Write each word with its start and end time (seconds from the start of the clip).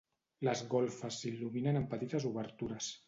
Les 0.47 0.61
golfes 0.71 1.19
s'il·luminen 1.25 1.79
amb 1.81 1.91
petites 1.93 2.27
obertures. 2.31 2.91